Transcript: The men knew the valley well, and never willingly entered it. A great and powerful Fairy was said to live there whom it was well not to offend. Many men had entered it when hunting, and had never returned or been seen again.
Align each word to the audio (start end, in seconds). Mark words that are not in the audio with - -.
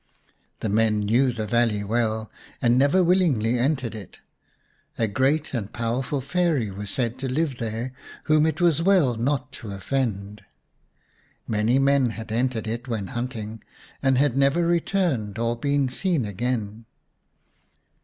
The 0.61 0.67
men 0.69 1.01
knew 1.01 1.31
the 1.31 1.45
valley 1.45 1.83
well, 1.83 2.31
and 2.59 2.75
never 2.75 3.03
willingly 3.03 3.59
entered 3.59 3.93
it. 3.93 4.19
A 4.97 5.07
great 5.07 5.53
and 5.53 5.71
powerful 5.71 6.21
Fairy 6.21 6.71
was 6.71 6.89
said 6.89 7.19
to 7.19 7.29
live 7.29 7.59
there 7.59 7.93
whom 8.23 8.47
it 8.47 8.59
was 8.59 8.81
well 8.81 9.13
not 9.13 9.51
to 9.61 9.69
offend. 9.71 10.41
Many 11.47 11.77
men 11.77 12.09
had 12.09 12.31
entered 12.31 12.65
it 12.65 12.87
when 12.87 13.09
hunting, 13.09 13.63
and 14.01 14.17
had 14.17 14.35
never 14.35 14.65
returned 14.65 15.37
or 15.37 15.55
been 15.55 15.87
seen 15.87 16.25
again. 16.25 16.85